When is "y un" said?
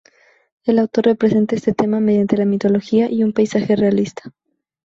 3.11-3.33